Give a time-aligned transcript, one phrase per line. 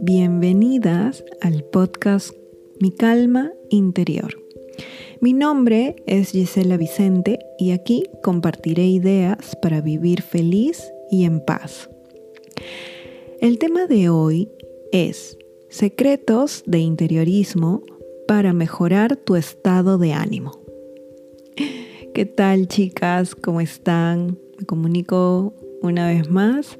[0.00, 2.30] Bienvenidas al podcast
[2.80, 4.34] Mi Calma Interior.
[5.20, 11.90] Mi nombre es Gisela Vicente y aquí compartiré ideas para vivir feliz y en paz.
[13.40, 14.48] El tema de hoy
[14.92, 15.36] es
[15.68, 17.82] secretos de interiorismo
[18.26, 20.60] para mejorar tu estado de ánimo.
[22.14, 23.34] ¿Qué tal chicas?
[23.34, 24.38] ¿Cómo están?
[24.58, 25.52] Me comunico
[25.86, 26.78] una vez más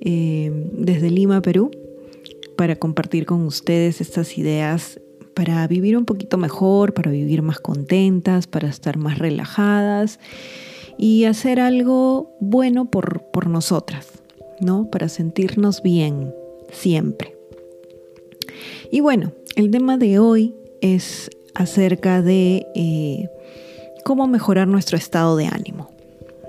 [0.00, 1.70] eh, desde Lima, Perú
[2.56, 5.00] para compartir con ustedes estas ideas
[5.34, 10.20] para vivir un poquito mejor, para vivir más contentas, para estar más relajadas
[10.98, 14.08] y hacer algo bueno por, por nosotras,
[14.60, 14.90] ¿no?
[14.90, 16.34] Para sentirnos bien
[16.70, 17.36] siempre.
[18.90, 23.28] Y bueno, el tema de hoy es acerca de eh,
[24.04, 25.90] cómo mejorar nuestro estado de ánimo,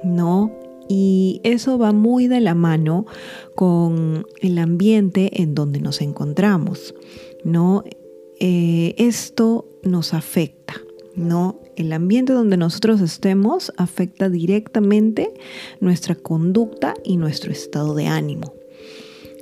[0.04, 0.52] ¿no?
[0.96, 3.08] Y eso va muy de la mano
[3.56, 6.94] con el ambiente en donde nos encontramos,
[7.44, 7.84] ¿no?
[8.40, 10.76] Eh, esto nos afecta,
[11.16, 11.60] ¿no?
[11.78, 15.34] El ambiente donde nosotros estemos afecta directamente
[15.80, 18.54] nuestra conducta y nuestro estado de ánimo.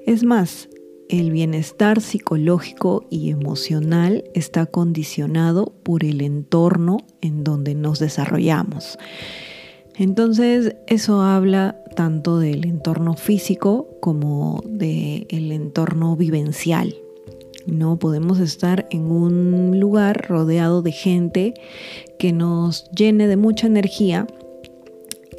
[0.08, 0.70] Es más,
[1.10, 8.98] el bienestar psicológico y emocional está condicionado por el entorno en donde nos desarrollamos.
[9.98, 16.96] Entonces, eso habla tanto del entorno físico como del entorno vivencial.
[17.68, 21.54] No podemos estar en un lugar rodeado de gente
[22.18, 24.28] que nos llene de mucha energía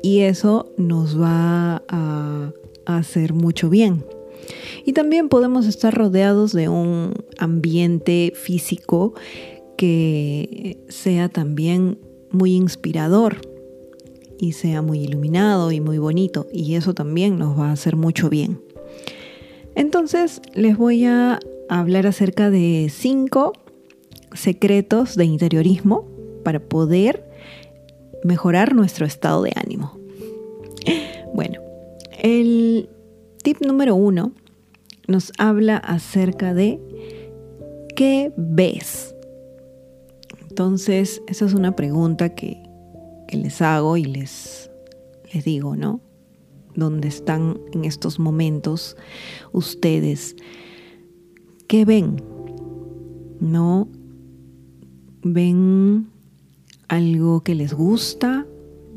[0.03, 2.53] y eso nos va a
[2.86, 4.05] hacer mucho bien.
[4.84, 9.14] Y también podemos estar rodeados de un ambiente físico
[9.77, 11.98] que sea también
[12.30, 13.36] muy inspirador,
[14.43, 18.29] y sea muy iluminado y muy bonito y eso también nos va a hacer mucho
[18.29, 18.61] bien.
[19.77, 23.53] Entonces les voy a hablar acerca de cinco
[24.35, 26.08] secretos de interiorismo
[26.42, 27.25] para poder
[28.25, 29.97] mejorar nuestro estado de ánimo.
[31.33, 31.61] Bueno,
[32.20, 32.91] el
[33.45, 34.33] tip número uno
[35.07, 36.81] nos habla acerca de
[37.95, 39.14] qué ves.
[40.48, 42.71] Entonces, esa es una pregunta que
[43.37, 44.70] les hago y les,
[45.33, 46.01] les digo, ¿no?
[46.75, 48.97] ¿Dónde están en estos momentos
[49.53, 50.37] ustedes?
[51.67, 52.23] ¿Qué ven?
[53.41, 53.89] ¿No?
[55.23, 56.09] ¿Ven
[56.89, 58.47] algo que les gusta?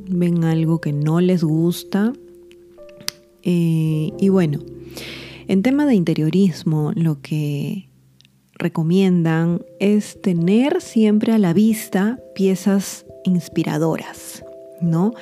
[0.09, 2.13] ¿Ven algo que no les gusta?
[3.43, 4.59] Eh, y bueno,
[5.47, 7.89] en tema de interiorismo, lo que
[8.53, 14.43] recomiendan es tener siempre a la vista piezas inspiradoras,
[14.81, 15.13] ¿no?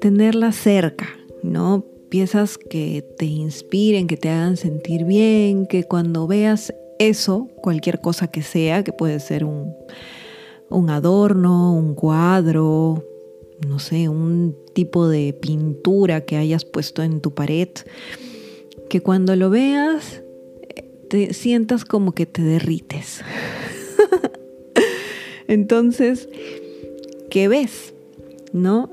[0.00, 1.08] Tenerlas cerca,
[1.42, 1.84] ¿no?
[2.08, 8.28] Piezas que te inspiren, que te hagan sentir bien, que cuando veas eso, cualquier cosa
[8.28, 9.74] que sea, que puede ser un,
[10.68, 13.04] un adorno, un cuadro,
[13.66, 17.68] no sé, un tipo de pintura que hayas puesto en tu pared,
[18.88, 20.22] que cuando lo veas
[21.12, 23.20] te sientas como que te derrites.
[25.46, 26.26] Entonces,
[27.32, 27.94] ¿qué ves?
[28.52, 28.90] ¿No?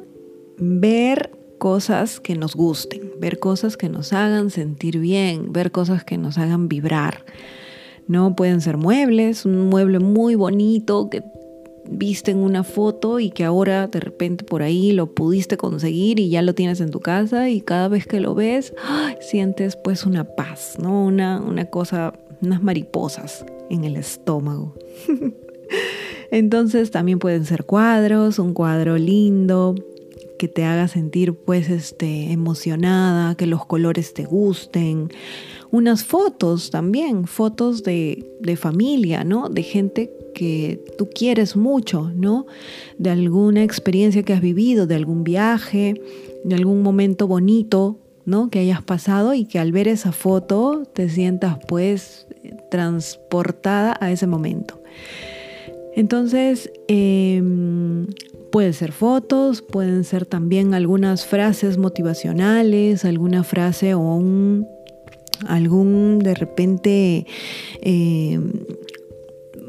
[0.57, 6.17] Ver cosas que nos gusten, ver cosas que nos hagan sentir bien, ver cosas que
[6.17, 7.25] nos hagan vibrar.
[8.07, 11.21] No pueden ser muebles, un mueble muy bonito que
[11.91, 16.29] viste en una foto y que ahora de repente por ahí lo pudiste conseguir y
[16.29, 18.73] ya lo tienes en tu casa y cada vez que lo ves
[19.19, 21.03] sientes pues una paz, ¿no?
[21.03, 24.75] Una, una cosa, unas mariposas en el estómago.
[26.31, 29.75] Entonces también pueden ser cuadros, un cuadro lindo
[30.39, 35.09] que te haga sentir pues este emocionada, que los colores te gusten.
[35.69, 39.49] Unas fotos también, fotos de, de familia, ¿no?
[39.49, 42.47] De gente que tú quieres mucho, ¿no?
[42.97, 46.01] De alguna experiencia que has vivido, de algún viaje,
[46.43, 48.49] de algún momento bonito, ¿no?
[48.49, 52.27] Que hayas pasado y que al ver esa foto te sientas pues
[52.71, 54.81] transportada a ese momento.
[55.99, 58.07] Entonces, em,
[58.53, 64.65] pueden ser fotos, pueden ser también algunas frases motivacionales, alguna frase o un,
[65.45, 67.25] algún de repente
[67.81, 68.53] em,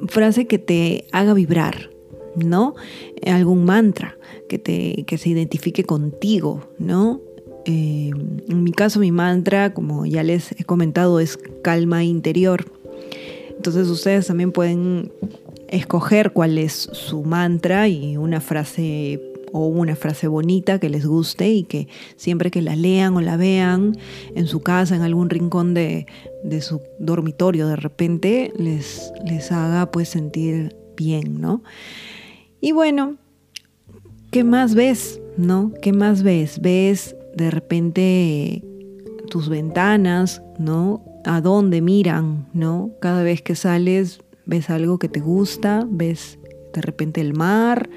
[0.07, 1.91] frase que te haga vibrar,
[2.37, 2.77] ¿no?
[3.27, 4.17] Algún mantra
[4.49, 7.21] que, te, que se identifique contigo, ¿no?
[7.65, 12.67] Em, en mi caso, mi mantra, como ya les he comentado, es calma interior.
[13.57, 15.11] Entonces ustedes también pueden
[15.71, 19.21] escoger cuál es su mantra y una frase
[19.53, 23.37] o una frase bonita que les guste y que siempre que la lean o la
[23.37, 23.97] vean
[24.35, 26.07] en su casa, en algún rincón de,
[26.61, 31.63] su dormitorio, de repente les, les haga pues sentir bien, ¿no?
[32.61, 33.17] Y bueno,
[34.31, 35.21] ¿qué más ves?
[35.37, 35.73] ¿No?
[35.81, 36.61] ¿Qué más ves?
[36.61, 38.63] Ves de repente
[39.31, 41.03] tus ventanas, ¿no?
[41.25, 42.91] A dónde miran, ¿no?
[43.01, 44.21] Cada vez que sales
[44.51, 46.39] ves algo que te gusta, ves
[46.75, 47.89] de repente el mar,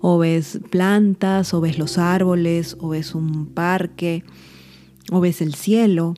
[0.00, 4.24] o ves plantas, o ves los árboles, o ves un parque,
[5.12, 6.14] o ves el cielo,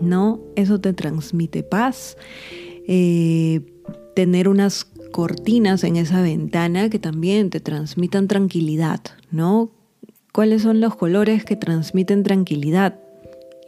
[0.00, 0.40] ¿no?
[0.56, 2.16] Eso te transmite paz.
[2.86, 3.60] Eh,
[4.16, 9.70] tener unas cortinas en esa ventana que también te transmitan tranquilidad, ¿no?
[10.32, 12.98] ¿Cuáles son los colores que transmiten tranquilidad?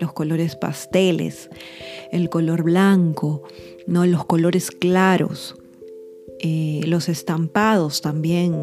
[0.00, 1.50] Los colores pasteles,
[2.10, 3.42] el color blanco,
[3.86, 4.06] ¿no?
[4.06, 5.56] Los colores claros,
[6.40, 8.54] eh, los estampados también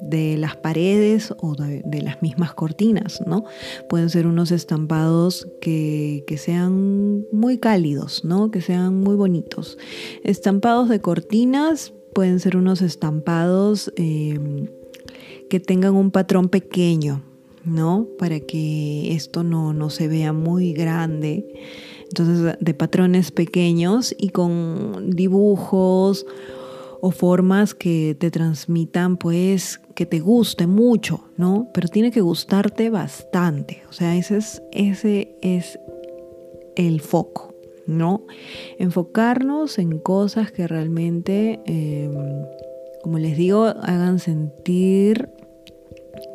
[0.00, 3.44] de las paredes o de, las mismas cortinas, ¿no?
[3.88, 8.50] Pueden ser unos estampados que, sean muy cálidos, ¿no?
[8.50, 9.78] Que sean muy bonitos.
[10.22, 14.68] Estampados de cortinas pueden ser unos estampados em,
[15.48, 17.22] que tengan un patrón pequeño,
[17.64, 18.08] ¿no?
[18.18, 21.46] Para que esto no, no se vea muy grande.
[22.08, 26.26] Entonces, de patrones pequeños y con dibujos
[27.00, 31.68] o formas que te transmitan pues que te guste mucho, ¿no?
[31.74, 33.82] Pero tiene que gustarte bastante.
[33.88, 35.78] O sea, ese es, ese es
[36.76, 37.54] el foco,
[37.86, 38.22] ¿no?
[38.78, 42.12] Enfocarnos en cosas que realmente, em,
[43.02, 45.28] como les digo, hagan sentir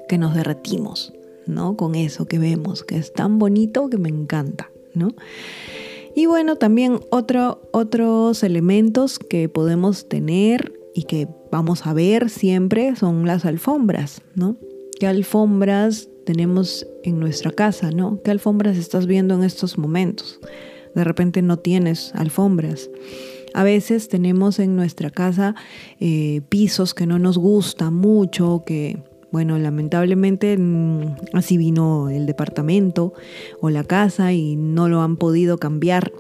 [0.08, 1.14] que nos derretimos,
[1.50, 1.76] ¿no?
[1.76, 5.10] Con eso que vemos, que es tan bonito que me encanta, ¿no?
[6.16, 13.26] Y bueno, también otros elementos que podemos tener y que vamos a ver siempre son
[13.26, 14.58] las alfombras, ¿no?
[15.00, 18.22] ¿Qué alfombras tenemos en nuestra casa, ¿no?
[18.22, 20.40] ¿Qué alfombras estás viendo en estos momentos?
[20.94, 22.90] De repente no tienes alfombras.
[23.54, 25.56] A veces tenemos en nuestra casa
[26.00, 33.14] eh, pisos que no nos gustan mucho, que bueno, lamentablemente mm, así vino el departamento
[33.62, 36.12] o la casa y no lo han podido cambiar.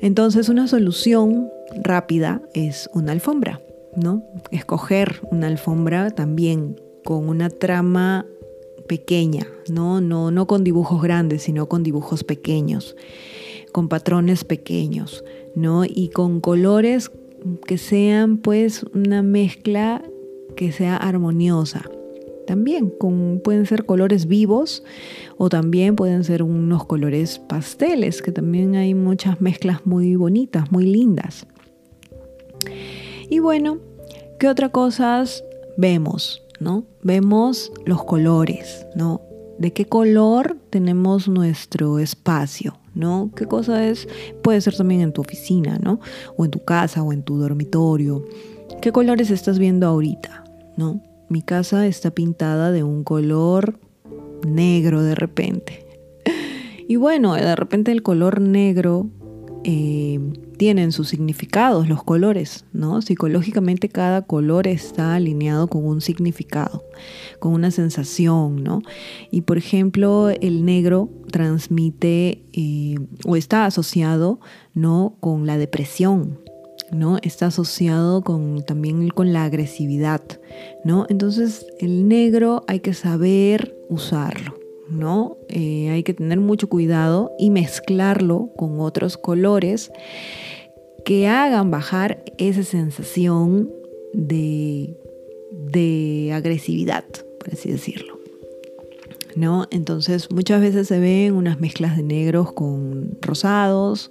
[0.00, 1.50] Entonces una solución
[1.82, 3.60] rápida es una alfombra,
[3.96, 4.22] ¿no?
[4.50, 8.26] Escoger una alfombra también con una trama
[8.88, 10.00] pequeña, ¿no?
[10.00, 12.96] No, no con dibujos grandes, sino con dibujos pequeños,
[13.72, 15.24] con patrones pequeños,
[15.54, 15.84] ¿no?
[15.84, 17.10] Y con colores
[17.66, 20.02] que sean pues una mezcla
[20.56, 21.82] que sea armoniosa.
[22.46, 22.92] También
[23.42, 24.84] pueden ser colores vivos
[25.36, 30.86] o también pueden ser unos colores pasteles, que también hay muchas mezclas muy bonitas, muy
[30.86, 31.46] lindas.
[33.28, 33.78] Y bueno,
[34.38, 35.44] ¿qué otras cosas
[35.76, 36.42] vemos?
[36.60, 36.84] ¿no?
[37.02, 39.20] Vemos los colores, ¿no?
[39.58, 42.78] ¿De qué color tenemos nuestro espacio?
[42.96, 43.30] ¿no?
[43.36, 44.08] ¿Qué cosa es?
[44.42, 46.00] Puede ser también en tu oficina, ¿no?
[46.36, 48.24] O en tu casa o en tu dormitorio.
[48.80, 50.45] ¿Qué colores estás viendo ahorita?
[50.76, 51.02] ¿No?
[51.28, 53.78] Mi casa está pintada de un color
[54.46, 55.86] negro de repente.
[56.88, 59.10] Y bueno, de repente el color negro
[59.64, 60.20] eh,
[60.56, 63.02] tienen sus significados, los colores, ¿no?
[63.02, 66.84] Psicológicamente cada color está alineado con un significado,
[67.40, 68.82] con una sensación, ¿no?
[69.32, 74.38] Y por ejemplo, el negro transmite eh, o está asociado,
[74.72, 75.16] ¿no?
[75.18, 76.38] Con la depresión,
[76.90, 77.18] ¿no?
[77.22, 80.22] Está asociado con, también con la agresividad,
[80.84, 81.06] ¿no?
[81.08, 85.36] Entonces el negro hay que saber usarlo, ¿no?
[85.48, 89.90] Eh, hay que tener mucho cuidado y mezclarlo con otros colores
[91.04, 93.70] que hagan bajar esa sensación
[94.12, 94.96] de,
[95.52, 97.04] de agresividad,
[97.38, 98.15] por así decirlo.
[99.36, 99.66] ¿No?
[99.70, 104.10] Entonces muchas veces se ven unas mezclas de negros con rosados,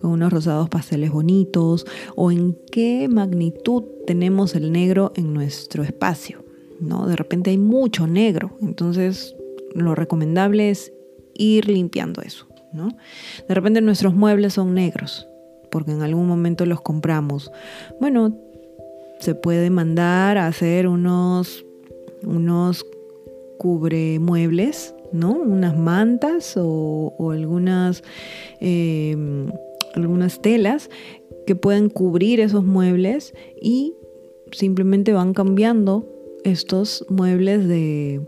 [0.00, 6.44] con unos rosados pasteles bonitos, o en qué magnitud tenemos el negro en nuestro espacio,
[6.80, 7.06] ¿no?
[7.06, 9.34] De repente hay mucho negro, entonces
[9.72, 10.92] lo recomendable es
[11.34, 12.88] ir limpiando eso, ¿no?
[13.48, 15.28] De repente nuestros muebles son negros,
[15.70, 17.52] porque en algún momento los compramos.
[18.00, 18.36] Bueno,
[19.20, 21.64] se puede mandar a hacer unos
[22.22, 22.84] unos
[23.58, 25.32] cubre muebles, ¿no?
[25.32, 28.02] Unas mantas o, algunas,
[28.60, 29.50] em,
[29.94, 30.90] algunas telas
[31.46, 33.94] que pueden cubrir esos muebles y
[34.52, 36.06] simplemente van cambiando
[36.44, 38.20] estos muebles de,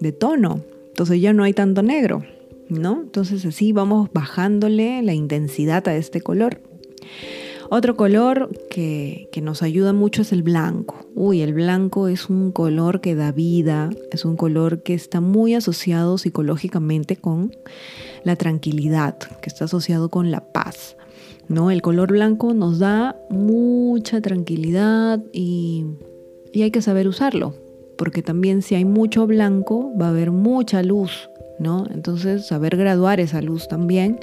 [0.00, 0.62] de tono.
[0.88, 2.24] Entonces ya no hay tanto negro,
[2.68, 3.02] ¿no?
[3.02, 6.60] Entonces así vamos bajándole la intensidad a este color.
[7.70, 11.06] Otro color que, que, nos ayuda mucho es el blanco.
[11.14, 15.54] Uy, el blanco es un color que da vida, es un color que está muy
[15.54, 17.54] asociado psicológicamente con
[18.24, 20.96] la tranquilidad, que está asociado con la paz.
[21.48, 21.70] ¿no?
[21.70, 25.84] El color blanco nos da mucha tranquilidad y,
[26.52, 27.54] y hay que saber usarlo,
[27.96, 31.86] porque también si hay mucho blanco va a haber mucha luz, ¿no?
[31.92, 34.20] Entonces saber graduar esa luz también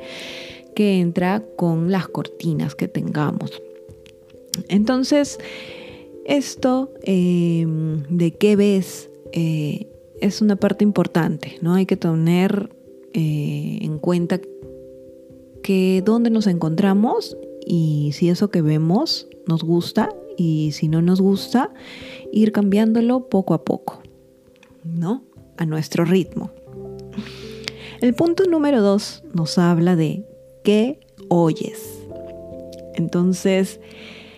[0.76, 3.64] que entra con las cortinas que tengamos.
[4.68, 5.40] Entonces,
[6.26, 9.88] esto em, de qué ves eh,
[10.22, 11.74] es una parte importante, ¿no?
[11.74, 12.70] Hay que tener
[13.14, 14.40] eh, en cuenta
[15.64, 21.22] que dónde nos encontramos y si eso que vemos nos gusta y si no nos
[21.22, 21.74] gusta,
[22.32, 24.02] ir cambiándolo poco a poco,
[24.84, 25.24] ¿no?
[25.58, 26.52] A nuestro ritmo.
[28.02, 30.26] El punto número dos nos habla de
[30.66, 32.04] qué oyes.
[32.96, 33.80] Entonces,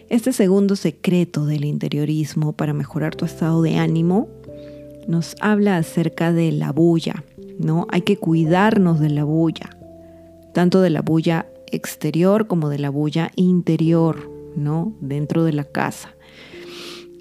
[0.09, 4.27] este segundo secreto del interiorismo para mejorar tu estado de ánimo
[5.07, 7.23] nos habla acerca de la bulla,
[7.59, 7.87] ¿no?
[7.89, 9.69] Hay que cuidarnos de la bulla,
[10.53, 14.93] tanto de la bulla exterior como de la bulla interior, ¿no?
[14.99, 16.13] Dentro de la casa.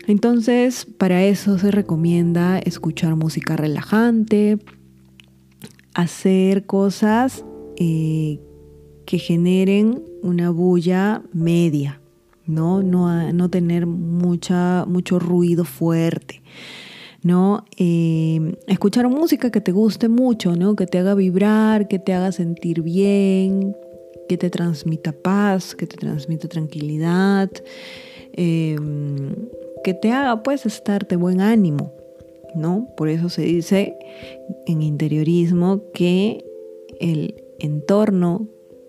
[0.09, 4.59] Entonces, para eso se recomienda escuchar música relajante,
[5.95, 7.45] hacer cosas
[7.77, 8.41] eh,
[9.07, 12.01] que generen una bulla media,
[12.45, 12.83] ¿no?
[12.83, 16.43] No, no tener mucha, mucho ruido fuerte.
[17.23, 17.65] ¿no?
[17.77, 20.77] Eh, escuchar música que te guste mucho, ¿no?
[20.77, 23.75] Que te haga vibrar, que te haga sentir bien,
[24.29, 27.51] que te transmita paz, que te transmita tranquilidad,
[28.33, 29.35] em,
[29.83, 31.93] que te haga pues estar de buen ánimo,
[32.55, 32.89] ¿no?
[32.97, 33.97] Por eso se dice
[34.67, 36.45] en interiorismo que
[37.01, 38.47] el entorno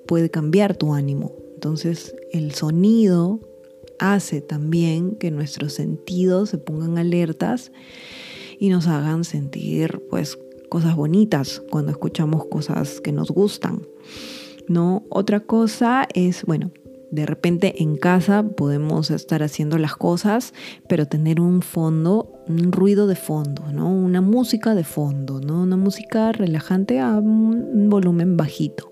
[0.08, 1.34] puede cambiar tu ánimo.
[1.54, 3.40] Entonces el sonido
[4.00, 7.72] hace también que nuestros sentidos se pongan alertas
[8.60, 10.38] y nos hagan sentir pues
[10.70, 13.82] cosas bonitas cuando escuchamos cosas que nos gustan.
[14.68, 15.04] ¿No?
[15.10, 16.72] Otra cosa es, bueno,
[17.10, 20.54] de repente en casa podemos estar haciendo las cosas,
[20.90, 23.90] pero tener un fondo, un ruido de fondo, ¿no?
[23.90, 25.64] Una música de fondo, ¿no?
[25.64, 28.92] Una música relajante a un volumen bajito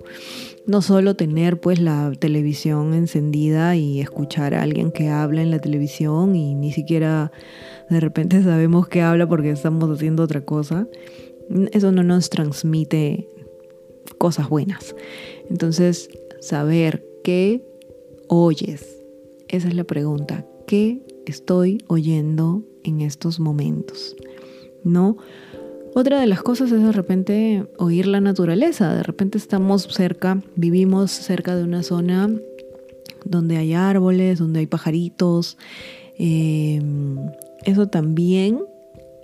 [0.67, 5.59] no solo tener pues la televisión encendida y escuchar a alguien que habla en la
[5.59, 7.31] televisión y ni siquiera
[7.89, 10.87] de repente sabemos que habla porque estamos haciendo otra cosa,
[11.71, 13.27] eso no nos transmite
[14.17, 14.95] cosas buenas.
[15.49, 17.63] Entonces, saber qué
[18.27, 19.03] oyes,
[19.47, 24.15] esa es la pregunta, ¿qué estoy oyendo en estos momentos?
[24.83, 25.17] ¿No?
[25.97, 28.93] Otra de las cosas es de repente oír la naturaleza.
[28.93, 32.29] De repente estamos cerca, vivimos cerca de una zona
[33.23, 35.57] donde hay árboles, donde hay pajaritos.
[36.17, 37.15] Em,
[37.63, 38.65] eso también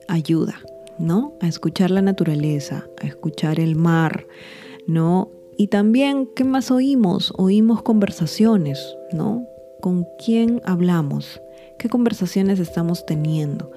[0.07, 0.61] ayuda,
[0.97, 1.33] ¿no?
[1.41, 4.25] A escuchar la naturaleza, a escuchar el mar,
[4.87, 5.29] ¿no?
[5.57, 7.33] Y también, ¿qué más oímos?
[7.35, 9.45] Oímos conversaciones, ¿no?
[9.81, 11.41] ¿Con quién hablamos?
[11.77, 13.71] ¿Qué conversaciones estamos teniendo?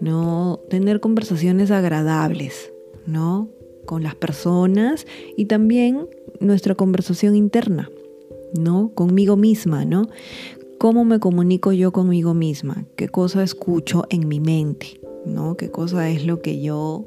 [0.00, 0.60] ¿No?
[0.68, 2.72] Tener conversaciones agradables,
[3.06, 3.48] ¿no?
[3.86, 6.08] Con las personas y también
[6.40, 7.90] nuestra conversación interna,
[8.58, 8.92] ¿no?
[8.94, 10.08] Conmigo misma, ¿no?
[10.78, 12.84] ¿Cómo me comunico yo conmigo misma?
[12.96, 15.00] ¿Qué cosa escucho en mi mente?
[15.24, 15.56] ¿No?
[15.56, 17.06] ¿Qué cosa es lo que yo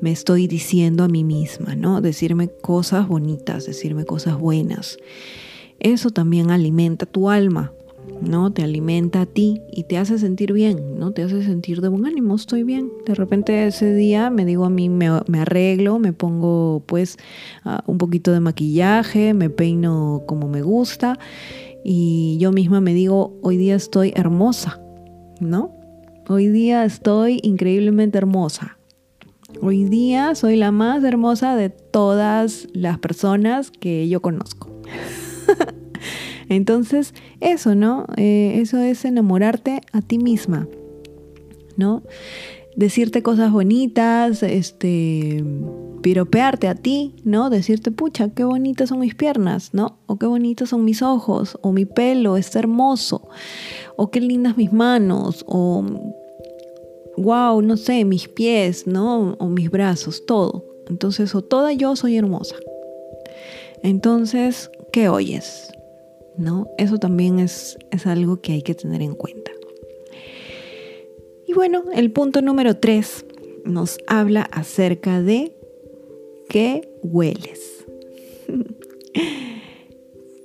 [0.00, 2.00] me estoy diciendo a mí misma, ¿no?
[2.00, 4.98] Decirme cosas bonitas, decirme cosas buenas.
[5.80, 7.72] Eso también alimenta tu alma,
[8.22, 8.52] ¿no?
[8.52, 11.12] Te alimenta a ti y te hace sentir bien, ¿no?
[11.12, 12.90] Te hace sentir de buen ánimo, estoy bien.
[13.06, 17.18] De repente ese día me digo a mí, me, arreglo, me pongo pues
[17.64, 21.18] ah, un poquito de maquillaje, me peino como me gusta
[21.84, 24.80] y yo misma me digo, hoy día estoy hermosa,
[25.40, 25.72] ¿no?
[26.28, 28.78] Hoy día estoy increíblemente hermosa.
[29.60, 34.70] Hoy día soy la más hermosa de todas las personas que yo conozco.
[36.52, 38.06] Entonces, eso, ¿no?
[38.16, 40.68] Eh, eso es enamorarte a ti misma,
[41.76, 42.02] ¿no?
[42.76, 45.44] Decirte cosas bonitas, este,
[46.02, 47.48] piropearte a ti, ¿no?
[47.48, 49.98] Decirte, pucha, qué bonitas son mis piernas, ¿no?
[50.06, 53.28] O qué bonitos son mis ojos, o mi pelo está hermoso,
[53.96, 55.84] o qué lindas mis manos, o
[57.16, 59.36] wow, no sé, mis pies, ¿no?
[59.38, 60.64] O mis brazos, todo.
[60.88, 62.56] Entonces, o toda yo soy hermosa.
[63.82, 65.72] Entonces, ¿qué oyes?
[66.36, 66.68] ¿No?
[66.78, 69.50] Eso también es, es algo que hay que tener en cuenta.
[71.46, 73.26] Y bueno, el punto número tres
[73.64, 75.54] nos habla acerca de
[76.48, 77.84] qué hueles.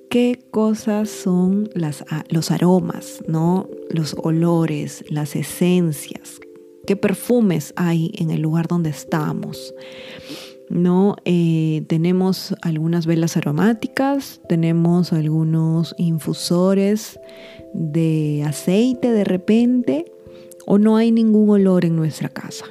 [0.10, 3.70] qué cosas son las, los aromas, ¿no?
[3.89, 6.39] Los olores, las esencias,
[6.86, 9.74] qué perfumes hay en el lugar donde estamos.
[10.69, 11.15] ¿No?
[11.25, 17.19] Eh, tenemos algunas velas aromáticas, tenemos algunos infusores
[17.74, 20.05] de aceite de repente,
[20.65, 22.65] o no hay ningún olor en nuestra casa.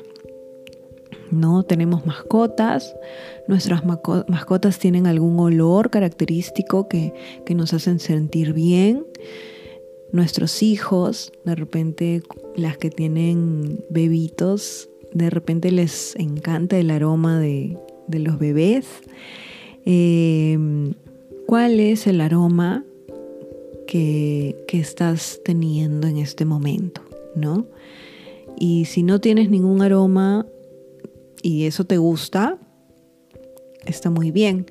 [1.31, 2.95] No tenemos mascotas,
[3.49, 9.07] nuestras mascotas tienen algún olor característico que, que nos hacen sentir bien.
[10.13, 12.23] Nuestros hijos, de repente
[12.55, 17.77] las que tienen bebitos, de repente les encanta el aroma de,
[18.09, 18.87] los bebés.
[19.85, 20.95] Em,
[21.47, 22.85] ¿Cuál es el aroma
[23.87, 27.03] que, que, estás teniendo en este momento?
[27.37, 27.67] ¿no?
[28.59, 30.47] Y si no tienes ningún aroma
[31.43, 32.59] y eso te gusta,
[33.85, 34.67] está muy bien.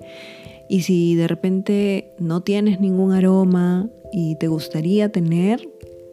[0.68, 5.70] Y si de repente no tienes ningún aroma y te gustaría tener,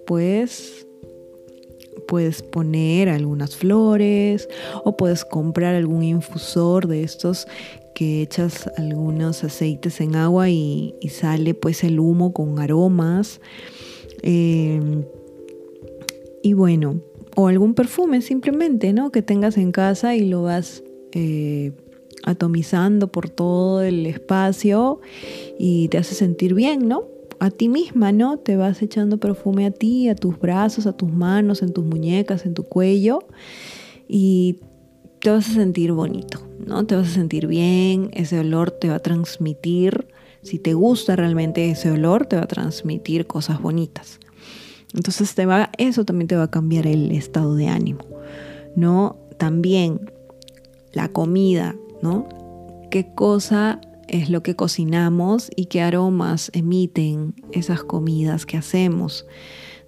[0.07, 0.87] pues
[2.07, 4.49] puedes poner algunas flores
[4.85, 7.47] o puedes comprar algún infusor de estos
[7.95, 13.41] que echas algunos aceites en agua y, sale pues el humo con aromas.
[14.23, 15.05] Em,
[16.43, 17.01] y bueno,
[17.37, 19.11] o algún perfume simplemente, ¿no?
[19.11, 20.83] Que tengas en casa y lo vas
[21.13, 21.73] eh,
[22.25, 25.01] atomizando por todo el espacio
[25.59, 27.12] y te hace sentir bien, ¿no?
[27.43, 28.39] A ti misma, ¿no?
[28.39, 32.47] Te vas echando perfume a ti, a tus brazos, a tus manos, en tus muñecas,
[32.47, 33.19] en tu cuello
[34.07, 34.61] y
[35.19, 36.87] te vas a sentir bonito, ¿no?
[36.87, 40.07] Te vas a sentir bien, ese olor te va a transmitir,
[40.43, 44.21] si te gusta realmente ese olor, te va a transmitir cosas bonitas.
[44.95, 45.35] Entonces
[45.79, 48.05] eso también te va a cambiar el estado de ánimo,
[48.77, 49.17] ¿no?
[49.37, 50.13] También
[50.93, 52.29] la comida, ¿no?
[52.89, 53.81] ¿Qué cosa
[54.13, 59.27] es lo que cocinamos y qué aromas emiten esas comidas que hacemos?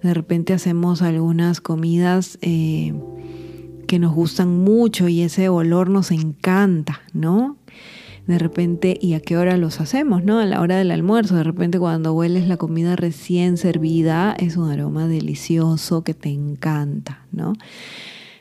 [0.03, 2.93] De repente hacemos algunas comidas eh,
[3.87, 7.57] que nos gustan mucho y ese olor nos encanta, ¿no?
[8.27, 10.23] de repente, ¿y a qué hora los hacemos?
[10.23, 10.39] ¿No?
[10.39, 14.69] A la hora del almuerzo, de repente cuando hueles la comida recién servida, es un
[14.71, 17.53] aroma delicioso que te encanta, ¿no?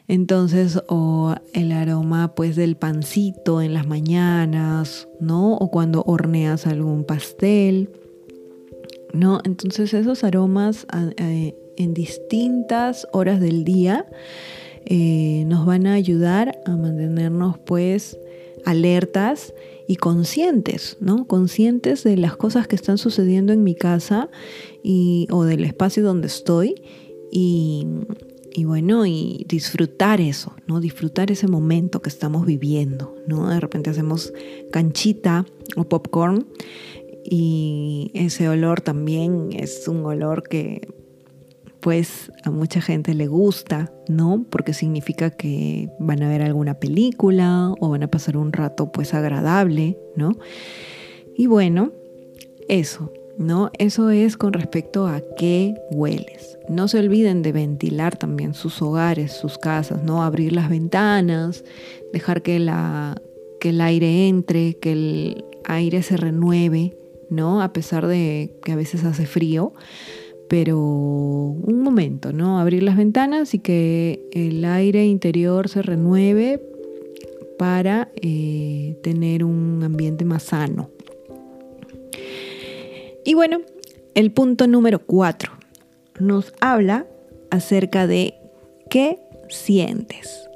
[0.06, 5.54] Entonces, o el aroma pues del pancito en las mañanas, ¿no?
[5.56, 7.90] O cuando horneas algún pastel,
[9.14, 9.40] ¿no?
[9.44, 10.86] Entonces esos aromas
[11.16, 14.06] en distintas horas del día
[14.84, 18.18] eh, nos van a ayudar a mantenernos pues
[18.66, 19.54] alertas
[19.88, 21.26] y conscientes, ¿no?
[21.26, 24.28] Conscientes de las cosas que están sucediendo en mi casa
[24.82, 26.74] y, o del espacio donde estoy
[27.30, 27.86] y,
[28.54, 30.80] y bueno, y disfrutar eso, ¿no?
[30.80, 33.48] Disfrutar ese momento que estamos viviendo, ¿no?
[33.50, 34.32] De repente hacemos
[34.70, 35.44] canchita
[35.76, 36.46] o popcorn
[37.24, 40.86] y ese olor también es un olor que
[41.80, 44.46] pues a mucha gente le gusta, ¿no?
[44.48, 49.14] Porque significa que van a ver alguna película o van a pasar un rato pues
[49.14, 50.38] agradable, ¿no?
[51.36, 51.92] Y bueno,
[52.68, 53.70] eso, ¿no?
[53.78, 56.58] Eso es con respecto a qué hueles.
[56.68, 60.22] No se olviden de ventilar también sus hogares, sus casas, ¿no?
[60.22, 61.64] Abrir las ventanas,
[62.12, 62.64] dejar que,
[63.60, 66.96] que el aire entre, que el aire se renueve,
[67.30, 67.62] ¿no?
[67.62, 69.72] A pesar de que a veces hace frío
[70.48, 72.60] pero un momento, ¿no?
[72.60, 76.60] Abrir las ventanas y que el aire interior se renueve
[77.58, 80.90] para eh, tener un ambiente más sano.
[83.24, 83.60] Y bueno,
[84.14, 85.52] el punto número cuatro
[86.20, 87.06] nos habla
[87.50, 88.34] acerca de
[88.90, 90.48] qué sientes.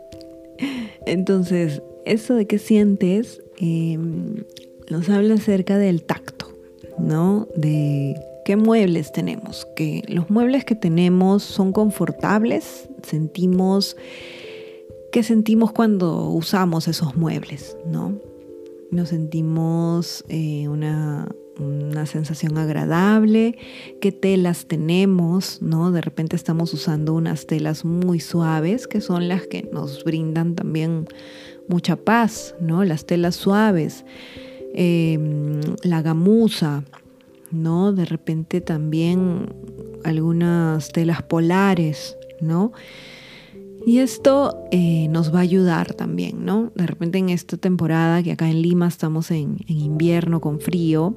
[1.07, 4.45] Entonces, eso de qué sientes em,
[4.91, 6.53] nos habla acerca del tacto,
[6.99, 7.49] ¿no?
[7.57, 8.17] De
[8.49, 9.67] ¿Qué muebles tenemos?
[9.77, 13.95] Que los muebles que tenemos son confortables, sentimos
[15.13, 18.19] ¿qué sentimos cuando usamos esos muebles, ¿no?
[18.91, 23.57] Nos sentimos eh, una, una sensación agradable,
[24.01, 25.91] qué telas tenemos, ¿no?
[25.91, 31.07] De repente estamos usando unas telas muy suaves que son las que nos brindan también
[31.69, 32.85] mucha paz, ¿no?
[32.85, 34.05] Las telas suaves,
[34.75, 36.85] em, la gamuza,
[37.51, 37.93] ¿no?
[37.93, 39.53] De repente también
[40.05, 42.73] algunas telas polares, ¿no?
[43.87, 46.73] Y esto eh, nos va a ayudar también, ¿no?
[46.75, 51.17] De repente en esta temporada que acá en Lima estamos en, invierno con frío,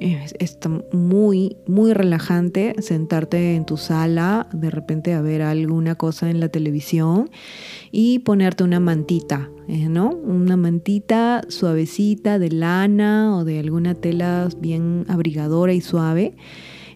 [0.00, 0.58] Es,
[0.92, 6.48] muy, muy relajante sentarte en tu sala, de repente a ver alguna cosa en la
[6.48, 7.30] televisión
[7.92, 9.88] y ponerte una mantita, ¿eh?
[9.88, 10.10] ¿no?
[10.10, 16.34] Una mantita suavecita de lana o de alguna tela bien abrigadora y suave.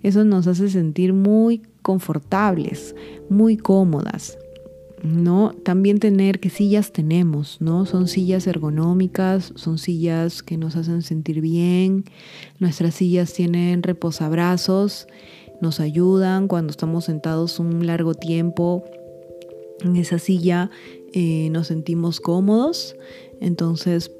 [0.02, 2.94] Eso nos hace sentir muy confortables,
[3.28, 4.38] muy cómodas.
[5.02, 5.52] ¿No?
[5.64, 7.86] También tener qué sillas tenemos, ¿no?
[7.86, 12.04] Son sillas ergonómicas, son sillas que nos hacen sentir bien.
[12.58, 15.06] Nuestras sillas tienen reposabrazos,
[15.60, 18.84] nos ayudan cuando estamos sentados un largo tiempo
[19.84, 20.70] en esa silla,
[21.12, 22.96] eh, nos sentimos cómodos.
[23.40, 24.10] Entonces,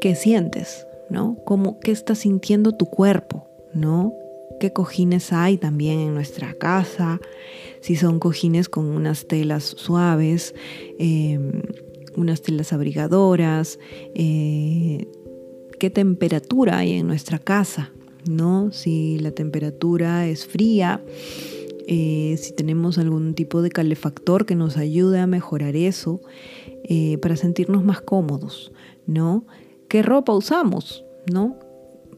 [0.00, 0.86] ¿qué sientes?
[1.10, 1.36] ¿No?
[1.44, 3.46] ¿Cómo, ¿Qué está sintiendo tu cuerpo?
[3.74, 4.12] ¿No?
[4.62, 7.20] qué cojines hay también en nuestra casa,
[7.82, 10.54] si son cojines con unas telas suaves,
[10.98, 11.62] em,
[12.16, 13.78] unas telas abrigadoras,
[14.14, 15.06] eh,
[15.78, 17.92] qué temperatura hay en nuestra casa,
[18.26, 18.72] ¿no?
[18.72, 21.02] Si la temperatura es fría,
[21.86, 26.22] eh, si tenemos algún tipo de calefactor que nos ayude a mejorar eso,
[26.84, 28.72] eh, para sentirnos más cómodos,
[29.06, 29.44] ¿no?
[29.88, 31.04] ¿Qué ropa usamos?
[31.30, 31.58] ¿No?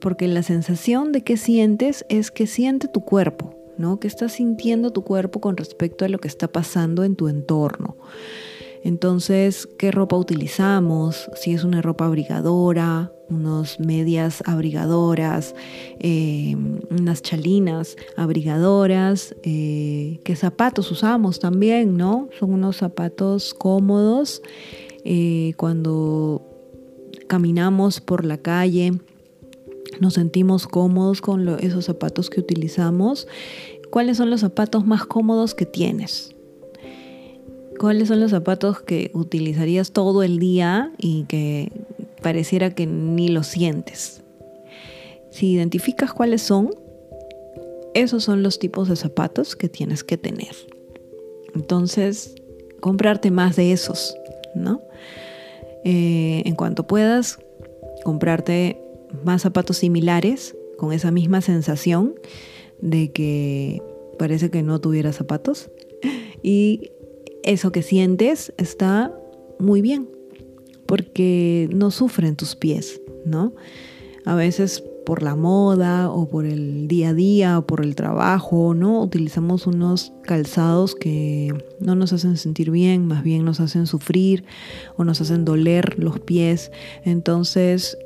[0.05, 4.00] porque la sensación de que sientes es que siente tu cuerpo, ¿no?
[4.00, 7.96] Que estás sintiendo tu cuerpo con respecto a lo que está pasando en tu entorno.
[8.84, 11.30] Entonces, ¿qué ropa utilizamos?
[11.34, 15.54] Si es una ropa abrigadora, unas medias abrigadoras,
[15.98, 16.54] eh,
[16.90, 22.28] unas chalinas abrigadoras, eh, qué zapatos usamos también, ¿no?
[22.38, 24.42] Son unos zapatos cómodos
[25.04, 26.42] eh, cuando
[27.26, 28.92] caminamos por la calle
[30.01, 33.27] nos sentimos cómodos con esos zapatos que utilizamos.
[33.90, 36.35] ¿Cuáles son los zapatos más cómodos que tienes?
[37.79, 41.73] ¿Cuáles son los zapatos que utilizarías todo el día y que
[42.23, 44.23] pareciera que ni los sientes?
[45.31, 46.70] Si identificas cuáles son,
[47.94, 50.55] esos son los tipos de zapatos que tienes que tener.
[51.55, 52.35] Entonces,
[52.81, 54.16] comprarte más de esos,
[54.55, 54.81] ¿no?
[55.85, 57.38] Eh, en cuanto puedas,
[58.05, 58.84] comprarte
[59.24, 62.14] más zapatos similares, con esa misma sensación
[62.81, 63.83] de que
[64.18, 65.70] parece que no tuviera zapatos.
[66.46, 66.90] Y
[67.42, 69.18] eso que sientes está
[69.59, 70.11] muy bien,
[70.85, 73.55] porque no sufren tus pies, ¿no?
[74.27, 78.74] A veces por la moda o por el día a día o por el trabajo,
[78.74, 79.03] ¿no?
[79.03, 84.44] Utilizamos unos calzados que no nos hacen sentir bien, más bien nos hacen sufrir
[84.96, 86.72] o nos hacen doler los pies.
[87.05, 87.98] Entonces,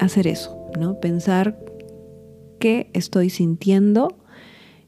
[0.00, 1.00] hacer eso, ¿no?
[1.00, 1.58] Pensar
[2.58, 4.16] qué estoy sintiendo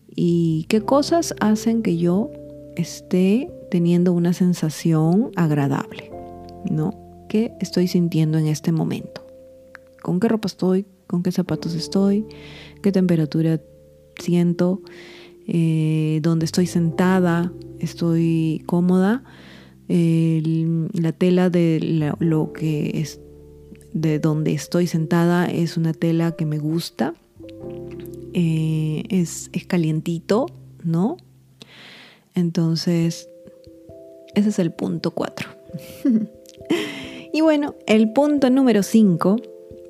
[0.09, 2.31] y qué cosas hacen que yo
[2.77, 6.11] esté teniendo una sensación agradable,
[6.71, 7.27] ¿no?
[7.29, 9.27] ¿Qué estoy sintiendo en este momento?
[10.03, 10.87] ¿Con qué ropa estoy?
[11.07, 12.27] ¿Con qué zapatos estoy?
[12.83, 13.61] ¿Qué temperatura
[14.19, 14.83] siento?
[15.47, 17.53] Eh, ¿Dónde estoy sentada?
[17.81, 19.25] ¿Estoy cómoda?
[19.89, 23.21] la tela de lo que es,
[23.93, 27.15] de donde estoy sentada es una tela que me gusta.
[28.35, 30.47] Eh, es, es calientito,
[30.85, 31.17] ¿no?
[32.35, 33.29] Entonces,
[34.35, 35.49] ese es el punto 4.
[37.33, 39.37] y bueno, el punto número 5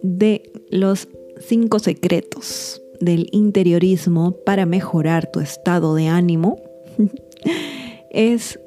[0.03, 1.09] de los
[1.41, 6.61] 5 secretos del interiorismo para mejorar tu estado de ánimo
[8.11, 8.59] es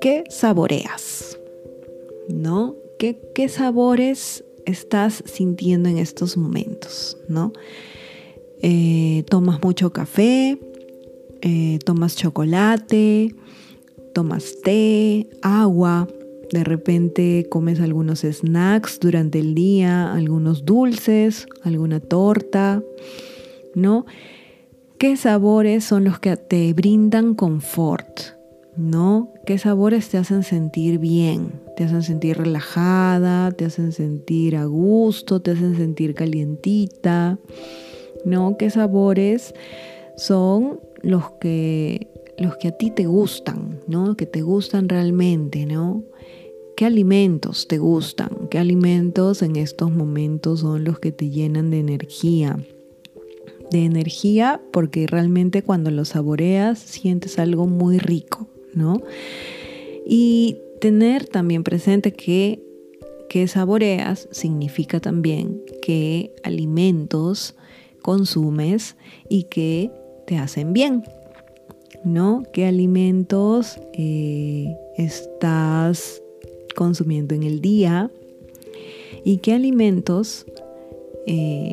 [0.00, 1.38] qué saboreas,
[2.28, 2.76] ¿no?
[2.98, 7.52] ¿Qué, qué sabores estás sintiendo en estos momentos, ¿no?
[8.62, 10.58] Eh, tomas mucho café,
[11.42, 13.34] eh, tomas chocolate,
[14.14, 16.08] tomas té, agua,
[16.50, 22.82] de repente comes algunos snacks durante el día, algunos dulces, alguna torta,
[23.74, 24.06] ¿no?
[24.98, 28.33] ¿Qué sabores son los que te brindan confort?
[28.76, 29.32] ¿No?
[29.46, 31.60] ¿Qué sabores te hacen sentir bien?
[31.76, 37.38] Te hacen sentir relajada, te hacen sentir a gusto, te hacen sentir calientita,
[38.24, 38.56] ¿no?
[38.56, 39.54] ¿Qué sabores
[40.16, 42.08] son los que,
[42.38, 44.16] los que a ti te gustan, ¿no?
[44.16, 46.02] Que te gustan realmente, ¿no?
[46.76, 48.48] ¿Qué alimentos te gustan?
[48.50, 52.58] ¿Qué alimentos en estos momentos son los que te llenan de energía?
[53.70, 58.48] De energía porque realmente cuando los saboreas sientes algo muy rico.
[58.74, 59.02] ¿No?
[60.06, 62.62] Y tener también presente que,
[63.28, 67.54] que saboreas significa también que alimentos
[68.02, 68.96] consumes
[69.28, 69.90] y que
[70.26, 71.04] te hacen bien,
[72.04, 72.42] ¿no?
[72.52, 76.22] ¿Qué alimentos eh, estás
[76.76, 78.10] consumiendo en el día?
[79.24, 80.44] ¿Y qué alimentos
[81.26, 81.72] eh,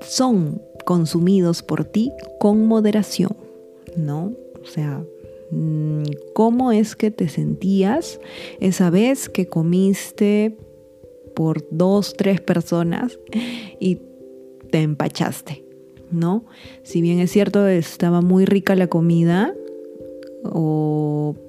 [0.00, 3.36] son consumidos por ti con moderación,
[3.96, 4.32] ¿no?
[4.60, 5.04] O sea,
[6.34, 8.20] ¿cómo es que te sentías
[8.60, 10.56] esa vez que comiste
[11.34, 13.18] por dos, tres personas
[13.80, 14.00] y
[14.70, 15.64] te empachaste,
[16.10, 16.44] ¿no?
[16.82, 19.54] Si bien es cierto, estaba muy rica la comida,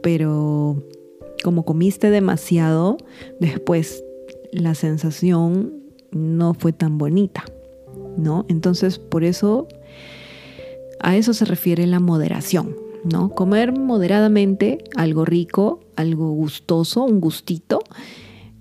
[0.01, 0.83] pero
[1.43, 2.97] como comiste demasiado,
[3.39, 4.03] después
[4.51, 7.43] la sensación no fue tan bonita,
[8.17, 8.45] ¿no?
[8.47, 9.67] Entonces, por eso,
[10.99, 12.75] a eso se refiere la moderación,
[13.11, 13.29] ¿no?
[13.29, 17.79] Comer moderadamente algo rico, algo gustoso, un gustito,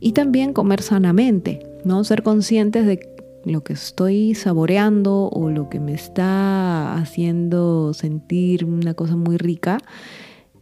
[0.00, 2.04] y también comer sanamente, ¿no?
[2.04, 3.00] Ser conscientes de
[3.44, 9.78] lo que estoy saboreando o lo que me está haciendo sentir una cosa muy rica,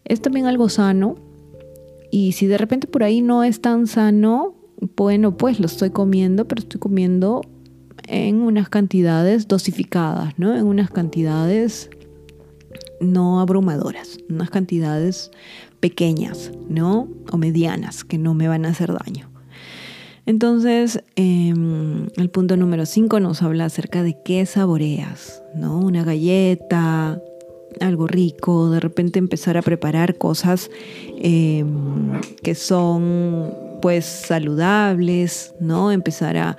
[0.05, 1.17] es también algo sano.
[2.11, 4.55] Y si de repente por ahí no es tan sano,
[4.97, 7.43] bueno, pues lo estoy comiendo, pero estoy comiendo
[8.09, 10.55] en unas cantidades dosificadas, ¿no?
[10.55, 11.91] En unas cantidades
[13.03, 15.31] no abrumadoras, unas cantidades
[15.81, 17.09] pequeñas, ¿no?
[17.31, 19.31] O medianas, que no me van a hacer daño.
[20.25, 25.81] Entonces, em, el punto número 5 nos habla acerca de qué saboreas, ¿no?
[25.81, 27.21] Una galleta,
[27.81, 30.71] algo rico, de repente empezar a preparar cosas
[31.19, 35.91] em, que son pues saludables, ¿no?
[35.91, 36.57] Empezar a,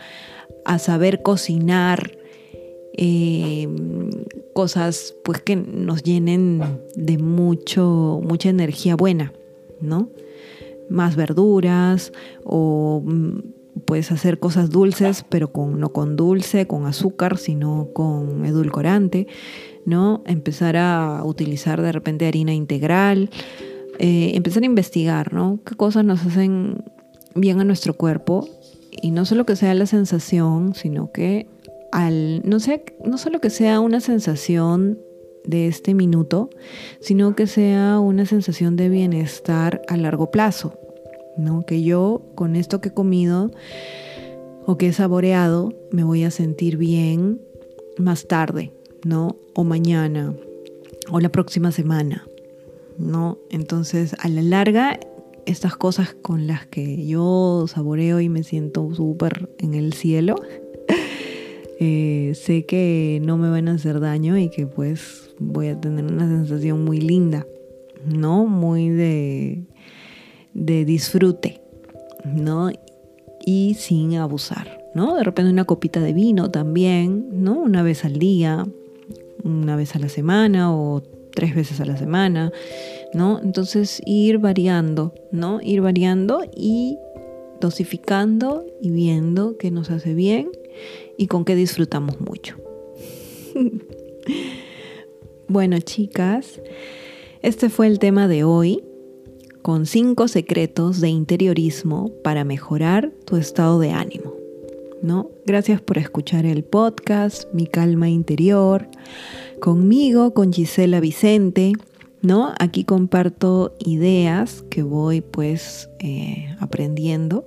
[0.77, 2.11] saber cocinar
[2.93, 4.09] em,
[4.53, 6.61] cosas pues que nos llenen
[6.95, 9.33] de mucho, mucha energía buena,
[9.81, 10.09] ¿no?
[10.89, 12.11] Más verduras
[12.43, 13.39] o mm,
[13.85, 19.27] puedes hacer cosas dulces, pero con, no con dulce, con azúcar, sino con edulcorante,
[19.85, 20.23] ¿no?
[20.25, 23.29] Empezar a utilizar de repente harina integral,
[23.99, 25.59] eh, empezar a investigar, ¿no?
[25.65, 26.83] ¿Qué cosas nos hacen
[27.35, 28.47] bien a nuestro cuerpo?
[29.01, 31.47] Y no solo que sea la sensación, sino que
[32.43, 34.99] no, sé, no solo que sea una sensación
[35.45, 36.49] de este minuto,
[36.99, 40.73] sino que sea una sensación de bienestar a largo plazo,
[41.37, 41.65] ¿no?
[41.65, 43.51] Que yo con esto que he comido
[44.65, 47.41] o que he saboreado me voy a sentir bien
[47.97, 48.71] más tarde,
[49.03, 49.35] ¿no?
[49.53, 50.33] O mañana,
[51.11, 52.25] o la próxima semana,
[52.97, 53.37] ¿no?
[53.49, 54.99] Entonces, a la larga,
[55.45, 60.35] estas cosas con las que yo saboreo y me siento súper en el cielo,
[61.85, 66.05] eh, sé que no me van a hacer daño y que pues voy a tener
[66.05, 67.45] una sensación muy linda,
[68.05, 68.45] ¿no?
[68.45, 69.65] Muy de,
[70.53, 71.59] de disfrute,
[72.23, 72.71] ¿no?
[73.45, 75.17] Y sin abusar, ¿no?
[75.17, 77.59] De repente una copita de vino también, ¿no?
[77.59, 78.65] Una vez al día,
[79.43, 81.03] una vez a la semana o
[81.35, 82.53] tres veces a la semana,
[83.13, 83.41] ¿no?
[83.43, 85.59] Entonces ir variando, ¿no?
[85.61, 86.97] Ir variando y
[87.59, 90.49] dosificando y viendo qué nos hace bien
[91.17, 92.57] y con qué disfrutamos mucho.
[95.47, 96.61] bueno, chicas,
[97.41, 98.83] este fue el tema de hoy
[99.61, 104.33] con cinco secretos de interiorismo para mejorar tu estado de ánimo.
[105.01, 105.31] ¿No?
[105.45, 108.87] Gracias por escuchar el podcast Mi Calma Interior
[109.59, 111.73] conmigo, con Gisela Vicente.
[112.21, 112.53] ¿No?
[112.59, 117.43] Aquí comparto ideas que voy pues eh, aprendiendo.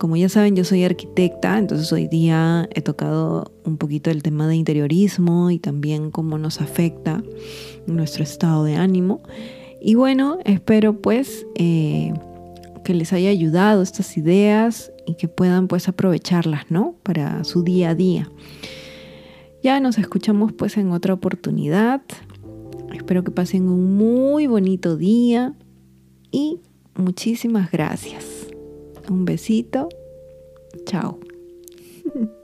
[0.00, 4.48] Como ya saben, yo soy arquitecta, entonces hoy día he tocado un poquito el tema
[4.48, 7.22] de interiorismo y también cómo nos afecta
[7.86, 9.20] nuestro estado de ánimo.
[9.78, 12.14] Y bueno, espero pues eh,
[12.82, 16.94] que les haya ayudado estas ideas y que puedan pues aprovecharlas, ¿no?
[17.02, 18.30] Para su día a día.
[19.62, 22.00] Ya nos escuchamos pues en otra oportunidad.
[22.94, 25.52] Espero que pasen un muy bonito día
[26.30, 26.58] y
[26.94, 28.39] muchísimas gracias.
[29.10, 29.88] Un besito.
[30.86, 31.18] Chao.